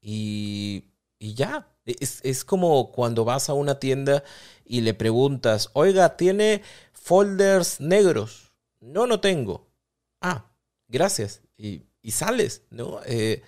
Y 0.00 0.91
y 1.22 1.34
ya. 1.34 1.68
Es, 1.84 2.20
es, 2.24 2.44
como 2.44 2.90
cuando 2.90 3.24
vas 3.24 3.48
a 3.48 3.54
una 3.54 3.78
tienda 3.78 4.24
y 4.64 4.80
le 4.80 4.92
preguntas, 4.92 5.70
oiga, 5.72 6.16
¿tiene 6.16 6.62
folders 6.92 7.80
negros? 7.80 8.52
No, 8.80 9.06
no 9.06 9.20
tengo. 9.20 9.68
Ah, 10.20 10.50
gracias. 10.88 11.42
Y, 11.56 11.82
y 12.02 12.10
sales, 12.10 12.62
¿no? 12.70 13.00
Eh, 13.06 13.42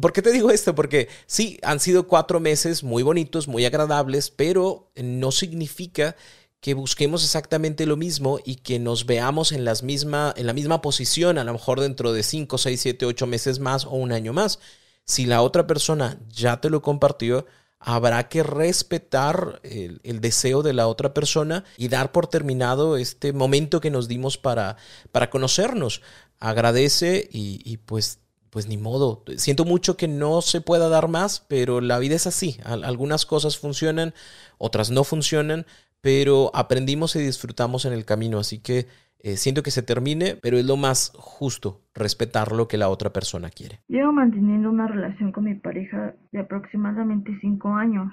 ¿Por 0.00 0.12
qué 0.12 0.22
te 0.22 0.32
digo 0.32 0.50
esto? 0.50 0.74
Porque 0.74 1.08
sí, 1.26 1.58
han 1.62 1.80
sido 1.80 2.08
cuatro 2.08 2.40
meses 2.40 2.82
muy 2.82 3.02
bonitos, 3.02 3.46
muy 3.46 3.66
agradables, 3.66 4.30
pero 4.30 4.90
no 4.96 5.32
significa 5.32 6.16
que 6.60 6.72
busquemos 6.72 7.22
exactamente 7.24 7.84
lo 7.84 7.96
mismo 7.96 8.40
y 8.42 8.56
que 8.56 8.78
nos 8.78 9.04
veamos 9.04 9.52
en, 9.52 9.66
las 9.66 9.82
misma, 9.82 10.32
en 10.36 10.46
la 10.46 10.54
misma 10.54 10.80
posición, 10.80 11.36
a 11.36 11.44
lo 11.44 11.52
mejor 11.52 11.80
dentro 11.80 12.14
de 12.14 12.22
cinco, 12.22 12.56
seis, 12.56 12.80
siete, 12.80 13.04
ocho 13.04 13.26
meses 13.26 13.58
más 13.58 13.84
o 13.84 13.90
un 13.90 14.12
año 14.12 14.32
más. 14.32 14.58
Si 15.06 15.24
la 15.24 15.42
otra 15.42 15.66
persona 15.66 16.18
ya 16.28 16.60
te 16.60 16.68
lo 16.68 16.82
compartió, 16.82 17.46
habrá 17.78 18.28
que 18.28 18.42
respetar 18.42 19.60
el, 19.62 20.20
deseo 20.20 20.62
de 20.62 20.72
la 20.72 20.88
otra 20.88 21.14
persona 21.14 21.64
y 21.76 21.88
dar 21.88 22.10
por 22.10 22.26
terminado 22.26 22.96
este 22.96 23.32
momento 23.32 23.80
que 23.80 23.90
nos 23.90 24.08
dimos 24.08 24.36
para, 24.36 24.76
para 25.12 25.30
conocernos. 25.30 26.02
Agradece 26.40 27.28
y, 27.32 27.60
y 27.64 27.76
pues 27.78 28.18
pues 28.50 28.68
ni 28.68 28.78
modo. 28.78 29.22
Siento 29.36 29.66
mucho 29.66 29.98
que 29.98 30.08
no 30.08 30.40
se 30.40 30.62
pueda 30.62 30.88
dar 30.88 31.08
más, 31.08 31.44
pero 31.46 31.82
la 31.82 31.98
vida 31.98 32.14
es 32.14 32.26
así. 32.26 32.58
Algunas 32.64 33.26
cosas 33.26 33.58
funcionan, 33.58 34.14
otras 34.56 34.90
no 34.90 35.04
funcionan, 35.04 35.66
pero 36.00 36.50
aprendimos 36.54 37.16
y 37.16 37.18
disfrutamos 37.18 37.84
en 37.84 37.92
el 37.92 38.06
camino. 38.06 38.38
Así 38.38 38.58
que 38.58 38.86
eh, 39.18 39.36
siento 39.36 39.62
que 39.62 39.70
se 39.70 39.82
termine, 39.82 40.36
pero 40.42 40.56
es 40.56 40.66
lo 40.66 40.76
más 40.76 41.12
justo, 41.16 41.82
respetar 41.94 42.52
lo 42.52 42.68
que 42.68 42.78
la 42.78 42.88
otra 42.88 43.10
persona 43.10 43.50
quiere. 43.50 43.80
Llevo 43.88 44.12
manteniendo 44.12 44.70
una 44.70 44.86
relación 44.86 45.32
con 45.32 45.44
mi 45.44 45.54
pareja 45.54 46.14
de 46.32 46.40
aproximadamente 46.40 47.36
cinco 47.40 47.74
años, 47.74 48.12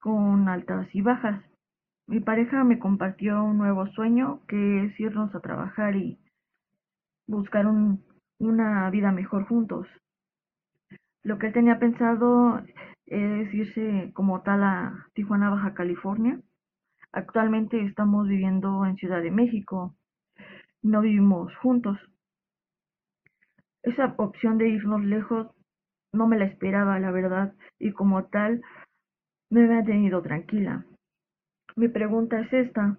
con 0.00 0.48
altas 0.48 0.88
y 0.94 1.02
bajas. 1.02 1.42
Mi 2.06 2.20
pareja 2.20 2.64
me 2.64 2.78
compartió 2.78 3.42
un 3.42 3.58
nuevo 3.58 3.86
sueño 3.88 4.40
que 4.48 4.84
es 4.84 5.00
irnos 5.00 5.34
a 5.34 5.40
trabajar 5.40 5.96
y 5.96 6.18
buscar 7.26 7.66
un, 7.66 8.04
una 8.38 8.90
vida 8.90 9.12
mejor 9.12 9.46
juntos. 9.46 9.86
Lo 11.22 11.38
que 11.38 11.48
él 11.48 11.52
tenía 11.52 11.78
pensado 11.78 12.62
es 13.06 13.54
irse 13.54 14.10
como 14.14 14.42
tal 14.42 14.64
a 14.64 15.06
Tijuana, 15.14 15.50
Baja 15.50 15.74
California, 15.74 16.40
Actualmente 17.12 17.84
estamos 17.84 18.28
viviendo 18.28 18.86
en 18.86 18.96
Ciudad 18.96 19.20
de 19.20 19.32
México. 19.32 19.96
No 20.82 21.00
vivimos 21.02 21.54
juntos. 21.56 21.98
Esa 23.82 24.14
opción 24.18 24.58
de 24.58 24.68
irnos 24.68 25.04
lejos 25.04 25.48
no 26.12 26.26
me 26.26 26.38
la 26.38 26.44
esperaba, 26.44 26.98
la 26.98 27.10
verdad, 27.10 27.54
y 27.78 27.92
como 27.92 28.24
tal 28.26 28.62
me 29.50 29.78
ha 29.78 29.84
tenido 29.84 30.22
tranquila. 30.22 30.84
Mi 31.76 31.88
pregunta 31.88 32.40
es 32.40 32.52
esta. 32.52 32.98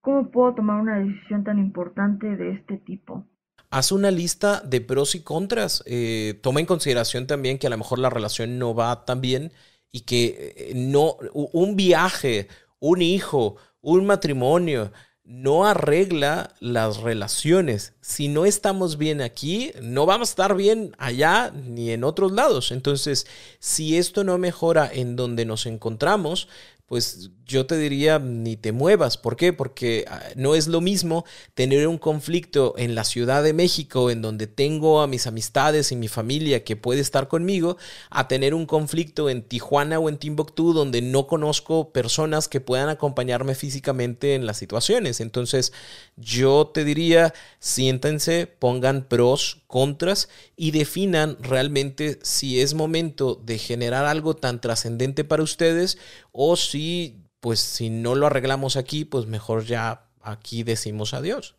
¿Cómo 0.00 0.30
puedo 0.30 0.54
tomar 0.54 0.80
una 0.80 0.98
decisión 0.98 1.44
tan 1.44 1.58
importante 1.58 2.36
de 2.36 2.52
este 2.52 2.78
tipo? 2.78 3.24
Haz 3.70 3.92
una 3.92 4.10
lista 4.10 4.60
de 4.60 4.80
pros 4.80 5.14
y 5.14 5.22
contras. 5.22 5.82
Eh, 5.86 6.38
toma 6.42 6.60
en 6.60 6.66
consideración 6.66 7.26
también 7.26 7.58
que 7.58 7.68
a 7.68 7.70
lo 7.70 7.78
mejor 7.78 7.98
la 7.98 8.10
relación 8.10 8.58
no 8.58 8.74
va 8.74 9.04
tan 9.04 9.20
bien 9.20 9.52
y 9.92 10.02
que 10.02 10.54
eh, 10.56 10.72
no 10.74 11.16
un 11.32 11.76
viaje, 11.76 12.48
un 12.80 13.00
hijo, 13.00 13.56
un 13.80 14.06
matrimonio, 14.06 14.92
no 15.24 15.66
arregla 15.66 16.54
las 16.60 16.98
relaciones. 16.98 17.94
Si 18.00 18.28
no 18.28 18.44
estamos 18.44 18.98
bien 18.98 19.20
aquí, 19.20 19.72
no 19.80 20.04
vamos 20.04 20.30
a 20.30 20.32
estar 20.32 20.56
bien 20.56 20.94
allá 20.98 21.50
ni 21.50 21.90
en 21.90 22.04
otros 22.04 22.32
lados. 22.32 22.72
Entonces, 22.72 23.26
si 23.58 23.96
esto 23.96 24.24
no 24.24 24.36
mejora 24.38 24.90
en 24.92 25.14
donde 25.14 25.44
nos 25.44 25.66
encontramos, 25.66 26.48
pues 26.92 27.30
yo 27.46 27.64
te 27.64 27.78
diría 27.78 28.18
ni 28.18 28.58
te 28.58 28.70
muevas. 28.70 29.16
¿Por 29.16 29.36
qué? 29.36 29.54
Porque 29.54 30.04
ah, 30.10 30.20
no 30.36 30.54
es 30.54 30.66
lo 30.66 30.82
mismo 30.82 31.24
tener 31.54 31.88
un 31.88 31.96
conflicto 31.96 32.74
en 32.76 32.94
la 32.94 33.04
Ciudad 33.04 33.42
de 33.42 33.54
México, 33.54 34.10
en 34.10 34.20
donde 34.20 34.46
tengo 34.46 35.00
a 35.00 35.06
mis 35.06 35.26
amistades 35.26 35.90
y 35.90 35.96
mi 35.96 36.08
familia 36.08 36.64
que 36.64 36.76
puede 36.76 37.00
estar 37.00 37.28
conmigo, 37.28 37.78
a 38.10 38.28
tener 38.28 38.52
un 38.52 38.66
conflicto 38.66 39.30
en 39.30 39.40
Tijuana 39.40 39.98
o 40.00 40.10
en 40.10 40.18
Timbuktu, 40.18 40.74
donde 40.74 41.00
no 41.00 41.26
conozco 41.26 41.92
personas 41.92 42.46
que 42.46 42.60
puedan 42.60 42.90
acompañarme 42.90 43.54
físicamente 43.54 44.34
en 44.34 44.44
las 44.44 44.58
situaciones. 44.58 45.20
Entonces, 45.20 45.72
yo 46.16 46.70
te 46.72 46.84
diría, 46.84 47.32
siéntense, 47.58 48.46
pongan 48.46 49.08
pros, 49.08 49.62
contras 49.66 50.28
y 50.56 50.70
definan 50.70 51.36
realmente 51.40 52.18
si 52.22 52.60
es 52.60 52.74
momento 52.74 53.34
de 53.34 53.58
generar 53.58 54.04
algo 54.04 54.34
tan 54.34 54.60
trascendente 54.60 55.24
para 55.24 55.42
ustedes 55.42 55.98
o 56.32 56.56
si 56.56 57.18
pues 57.40 57.58
si 57.58 57.90
no 57.90 58.14
lo 58.14 58.26
arreglamos 58.26 58.76
aquí, 58.76 59.04
pues 59.04 59.26
mejor 59.26 59.64
ya 59.64 60.08
aquí 60.20 60.62
decimos 60.62 61.12
adiós. 61.12 61.56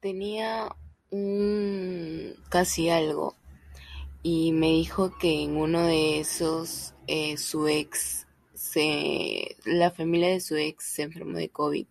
Tenía 0.00 0.76
un 1.10 2.34
casi 2.50 2.90
algo 2.90 3.34
y 4.22 4.52
me 4.52 4.66
dijo 4.66 5.16
que 5.18 5.42
en 5.42 5.56
uno 5.56 5.86
de 5.86 6.20
esos 6.20 6.92
eh, 7.06 7.38
su 7.38 7.66
ex 7.68 8.26
la 9.64 9.92
familia 9.92 10.28
de 10.28 10.40
su 10.40 10.56
ex 10.56 10.84
se 10.84 11.02
enfermó 11.02 11.38
de 11.38 11.48
COVID 11.48 11.86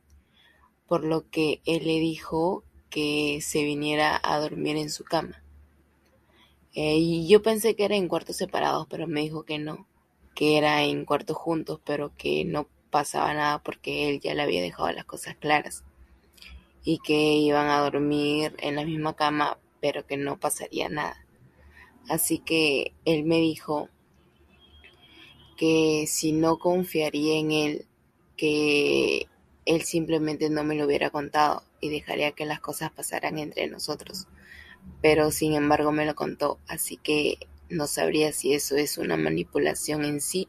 por 0.93 1.03
lo 1.03 1.27
que 1.31 1.59
él 1.65 1.88
le 1.88 2.00
dijo 2.00 2.63
que 2.91 3.39
se 3.41 3.63
viniera 3.63 4.21
a 4.21 4.38
dormir 4.38 4.77
en 4.77 4.91
su 4.91 5.03
cama 5.03 5.43
eh, 6.75 6.97
y 6.97 7.27
yo 7.27 7.41
pensé 7.41 7.75
que 7.75 7.85
era 7.85 7.95
en 7.95 8.07
cuartos 8.07 8.35
separados 8.35 8.85
pero 8.88 9.07
me 9.07 9.21
dijo 9.21 9.41
que 9.41 9.57
no 9.57 9.88
que 10.35 10.55
era 10.55 10.83
en 10.83 11.03
cuartos 11.05 11.35
juntos 11.35 11.79
pero 11.83 12.15
que 12.15 12.45
no 12.45 12.67
pasaba 12.91 13.33
nada 13.33 13.63
porque 13.63 14.07
él 14.07 14.19
ya 14.19 14.35
le 14.35 14.43
había 14.43 14.62
dejado 14.62 14.91
las 14.91 15.05
cosas 15.05 15.35
claras 15.35 15.83
y 16.83 17.00
que 17.00 17.38
iban 17.38 17.69
a 17.69 17.79
dormir 17.79 18.55
en 18.59 18.75
la 18.75 18.85
misma 18.85 19.15
cama 19.15 19.57
pero 19.81 20.05
que 20.05 20.15
no 20.15 20.39
pasaría 20.39 20.89
nada. 20.89 21.25
Así 22.07 22.38
que 22.38 22.93
él 23.05 23.23
me 23.23 23.38
dijo 23.38 23.89
que 25.57 26.05
si 26.07 26.33
no 26.33 26.59
confiaría 26.59 27.39
en 27.39 27.51
él, 27.51 27.88
que 28.38 29.27
él 29.65 29.84
simplemente 29.84 30.50
no 30.50 30.63
me 30.63 30.75
lo 30.75 30.86
hubiera 30.86 31.10
contado 31.10 31.63
y 31.79 31.89
dejaría 31.89 32.32
que 32.32 32.46
las 32.46 32.60
cosas 32.60 32.91
pasaran 32.91 33.39
entre 33.39 33.67
nosotros. 33.67 34.27
Pero 35.01 35.32
sin 35.32 35.53
embargo 35.53 35.91
me 35.91 36.05
lo 36.05 36.15
contó, 36.15 36.60
así 36.67 36.98
que 36.98 37.38
no 37.70 37.88
sabría 37.88 38.32
si 38.32 38.53
eso 38.53 38.75
es 38.75 38.98
una 38.98 39.17
manipulación 39.17 40.05
en 40.05 40.22
sí 40.22 40.48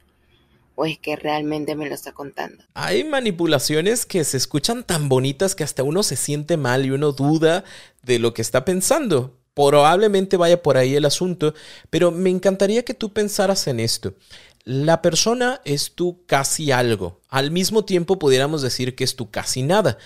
o 0.76 0.84
es 0.84 0.98
que 0.98 1.16
realmente 1.16 1.76
me 1.76 1.88
lo 1.88 1.94
está 1.94 2.12
contando. 2.12 2.64
Hay 2.74 3.04
manipulaciones 3.04 4.06
que 4.06 4.24
se 4.24 4.36
escuchan 4.36 4.84
tan 4.84 5.08
bonitas 5.08 5.54
que 5.54 5.64
hasta 5.64 5.82
uno 5.82 6.02
se 6.02 6.16
siente 6.16 6.56
mal 6.56 6.84
y 6.84 6.90
uno 6.90 7.12
duda 7.12 7.64
de 8.02 8.18
lo 8.18 8.34
que 8.34 8.42
está 8.42 8.64
pensando. 8.64 9.38
Probablemente 9.54 10.36
vaya 10.36 10.62
por 10.62 10.76
ahí 10.76 10.96
el 10.96 11.04
asunto, 11.04 11.54
pero 11.90 12.10
me 12.10 12.30
encantaría 12.30 12.84
que 12.84 12.94
tú 12.94 13.12
pensaras 13.12 13.68
en 13.68 13.78
esto. 13.78 14.14
La 14.64 15.02
persona 15.02 15.60
es 15.64 15.94
tu 15.94 16.24
casi 16.24 16.72
algo. 16.72 17.20
Al 17.28 17.50
mismo 17.50 17.84
tiempo 17.84 18.18
pudiéramos 18.18 18.62
decir 18.62 18.96
que 18.96 19.04
es 19.04 19.14
tu 19.14 19.30
casi 19.30 19.62
nada. 19.62 19.98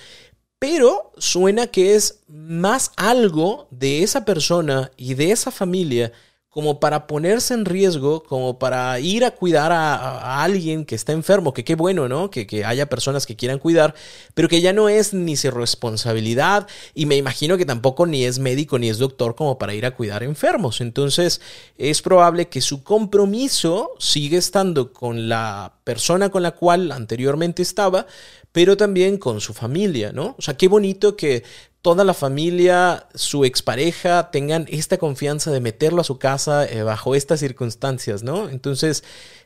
Pero 0.59 1.13
suena 1.19 1.69
que 1.69 1.95
es 1.95 2.25
más 2.27 2.91
algo 2.97 3.69
de 3.71 4.03
esa 4.03 4.25
persona 4.25 4.91
y 4.97 5.15
de 5.15 5.31
esa 5.31 5.53
familia 5.53 6.13
como 6.51 6.81
para 6.81 7.07
ponerse 7.07 7.53
en 7.53 7.67
riesgo, 7.67 8.23
como 8.23 8.59
para 8.59 8.99
ir 9.01 9.25
a 9.25 9.33
cuidar 9.33 9.71
a, 9.71 10.43
alguien 10.43 10.87
que 10.87 10.95
está 10.95 11.13
enfermo, 11.13 11.53
que 11.53 11.63
qué 11.63 11.75
bueno, 11.75 12.09
¿no? 12.09 12.31
Que, 12.31 12.47
que, 12.47 12.65
haya 12.65 12.89
personas 12.89 13.27
que 13.27 13.37
quieran 13.37 13.59
cuidar, 13.59 13.95
pero 14.35 14.49
que 14.49 14.61
ya 14.61 14.73
no 14.73 14.89
es 14.89 15.13
ni 15.13 15.37
su 15.37 15.51
responsabilidad 15.51 16.67
y 16.95 17.07
me 17.07 17.17
imagino 17.17 17.59
que 17.59 17.67
tampoco 17.67 18.07
ni 18.07 18.25
es 18.25 18.39
médico 18.39 18.79
ni 18.79 18.89
es 18.89 18.99
doctor 18.99 19.35
como 19.35 19.59
para 19.59 19.75
ir 19.75 19.85
a 19.85 19.95
cuidar 19.95 20.23
enfermos. 20.23 20.81
Entonces 20.81 21.41
es 21.77 22.01
probable 22.03 22.49
que 22.49 22.63
su 22.63 22.83
compromiso 22.83 23.91
sigue 23.99 24.39
estando 24.39 24.93
con 24.93 25.29
la 25.29 25.75
persona 25.85 26.31
con 26.31 26.43
la 26.43 26.53
cual 26.53 26.93
anteriormente 26.93 27.63
estaba, 27.63 28.07
pero 28.53 28.77
también 28.77 29.19
con 29.19 29.41
su 29.41 29.53
familia, 29.53 30.13
¿no? 30.13 30.35
O 30.39 30.43
sea, 30.43 30.57
qué 30.57 30.69
bonito 30.69 31.17
que 31.17 31.45
toda 31.89 32.05
la 32.05 32.13
familia, 32.13 33.07
su 33.15 33.47
expareja, 33.47 34.31
tengan 34.31 34.67
esta 34.69 34.99
confianza 34.99 35.51
de 35.51 35.61
meterlo 35.61 36.03
a 36.03 36.05
su 36.05 36.19
casa 36.19 36.67
eh, 36.67 36.83
bajo 36.83 37.15
estas 37.15 37.41
circunstancias, 37.41 38.23
¿no? 38.23 38.51
Entonces, 38.51 39.05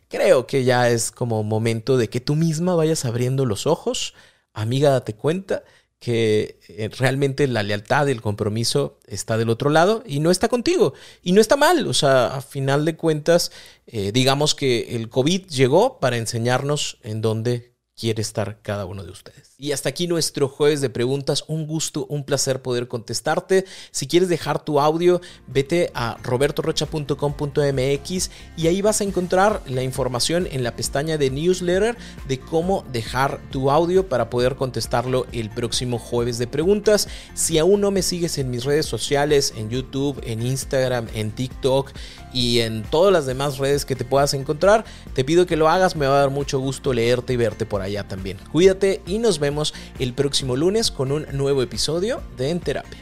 creo 0.09 0.45
que 0.49 0.65
ya 0.65 0.89
es 0.89 1.13
como 1.13 1.45
momento 1.45 1.97
de 1.97 2.09
que 2.09 2.21
tú 2.21 2.35
misma 2.35 2.75
vayas 2.75 3.05
abriendo 3.05 3.47
los 3.47 3.69
ojos, 3.69 4.15
amiga, 4.55 4.91
date 4.91 5.15
cuenta 5.15 5.63
que 6.01 6.59
eh, 6.67 6.91
realmente 6.99 7.47
la 7.47 7.63
lealtad 7.63 8.09
y 8.09 8.11
el 8.11 8.21
compromiso 8.21 8.99
está 9.07 9.37
del 9.37 9.49
otro 9.49 9.71
lado 9.71 10.03
y 10.05 10.19
no 10.19 10.33
está 10.33 10.49
contigo. 10.49 10.95
Y 11.23 11.31
no 11.31 11.41
está 11.41 11.57
mal, 11.57 11.87
o 11.87 11.95
sea, 11.95 12.27
a 12.27 12.41
final 12.41 12.85
de 12.85 12.97
cuentas, 12.97 13.53
eh, 13.87 14.11
digamos 14.11 14.57
que 14.57 14.97
el 14.97 15.11
COVID 15.11 15.47
llegó 15.47 16.01
para 16.01 16.17
enseñarnos 16.17 16.99
en 17.05 17.21
dónde 17.21 17.77
quiere 17.95 18.21
estar 18.21 18.63
cada 18.63 18.85
uno 18.85 19.05
de 19.05 19.13
ustedes. 19.13 19.52
Y 19.63 19.71
hasta 19.71 19.91
aquí 19.91 20.09
nuestro 20.09 20.49
jueves 20.49 20.81
de 20.81 20.91
preguntas. 20.91 21.45
Un 21.47 21.69
gusto, 21.69 22.05
un 22.09 22.25
placer 22.25 22.63
poder 22.63 22.89
contestarte. 22.89 23.65
Si 23.93 24.09
quieres 24.09 24.29
dejar 24.29 24.65
tu 24.65 24.81
audio, 24.81 25.21
vete 25.47 25.93
a 25.95 26.19
robertorocha.com.mx 26.25 28.31
y 28.57 28.67
ahí 28.67 28.83
vas 28.83 29.01
a 29.01 29.05
encontrar 29.05 29.63
la 29.67 29.85
información 29.85 30.49
en 30.51 30.65
la 30.65 30.75
pestaña 30.75 31.17
de 31.17 31.31
newsletter 31.31 31.97
de 32.27 32.41
cómo 32.41 32.85
dejar 32.91 33.39
tu 33.53 33.71
audio 33.71 34.09
para 34.09 34.31
poder 34.31 34.57
contestarlo 34.57 35.29
el 35.31 35.49
próximo 35.49 36.01
jueves 36.01 36.39
de 36.39 36.49
preguntas. 36.49 37.07
Si 37.35 37.59
aún 37.59 37.83
no 37.83 37.93
me 37.93 38.03
sigues 38.03 38.39
en 38.39 38.51
mis 38.51 38.65
redes 38.65 38.87
sociales, 38.87 39.55
en 39.57 39.71
YouTube, 39.71 40.21
en 40.25 40.45
Instagram, 40.45 41.07
en 41.15 41.31
TikTok, 41.31 41.93
y 42.33 42.61
en 42.61 42.83
todas 42.83 43.13
las 43.13 43.27
demás 43.27 43.59
redes 43.59 43.85
que 43.85 43.97
te 43.97 44.05
puedas 44.05 44.35
encontrar. 44.35 44.85
Te 45.15 45.25
pido 45.25 45.47
que 45.47 45.57
lo 45.57 45.69
hagas, 45.69 45.97
me 45.97 46.07
va 46.07 46.17
a 46.17 46.21
dar 46.21 46.31
mucho 46.31 46.59
gusto 46.59 46.93
leerte 46.93 47.35
y 47.35 47.37
verte 47.37 47.67
por 47.67 47.83
allá 47.83 48.09
también. 48.09 48.39
Cuídate 48.51 49.03
y 49.07 49.19
nos 49.19 49.39
vemos 49.39 49.52
el 49.99 50.13
próximo 50.13 50.57
lunes 50.57 50.91
con 50.91 51.13
un 51.13 51.27
nuevo 51.33 51.63
episodio 51.63 52.23
de 52.37 52.51
En 52.51 52.61
Terapia. 52.61 52.99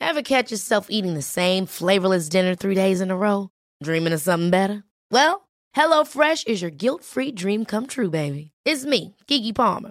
Ever 0.00 0.22
catch 0.22 0.52
yourself 0.52 0.86
eating 0.90 1.14
the 1.14 1.22
same 1.22 1.66
flavorless 1.66 2.28
dinner 2.28 2.54
three 2.54 2.76
days 2.76 3.00
in 3.00 3.10
a 3.10 3.16
row? 3.16 3.50
Dreaming 3.82 4.12
of 4.12 4.20
something 4.20 4.50
better? 4.50 4.84
Well, 5.10 5.48
HelloFresh 5.74 6.46
is 6.46 6.62
your 6.62 6.70
guilt-free 6.70 7.32
dream 7.32 7.64
come 7.64 7.86
true, 7.88 8.10
baby. 8.10 8.52
It's 8.64 8.84
me, 8.84 9.16
Kiki 9.26 9.52
Palmer. 9.52 9.90